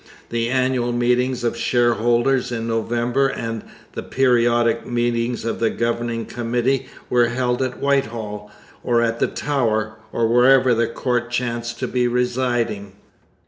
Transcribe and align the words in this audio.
The 0.31 0.49
annual 0.49 0.93
meetings 0.93 1.43
of 1.43 1.55
shareholders 1.55 2.51
in 2.51 2.67
November 2.67 3.27
and 3.27 3.63
the 3.93 4.01
periodic 4.01 4.83
meetings 4.83 5.45
of 5.45 5.59
the 5.59 5.69
Governing 5.69 6.25
Committee 6.25 6.87
were 7.07 7.27
held 7.27 7.61
at 7.61 7.77
Whitehall, 7.79 8.49
or 8.83 9.03
at 9.03 9.19
the 9.19 9.27
Tower, 9.27 9.97
or 10.11 10.27
wherever 10.27 10.73
the 10.73 10.87
court 10.87 11.29
chanced 11.29 11.77
to 11.81 11.87
be 11.87 12.07
residing. 12.07 12.93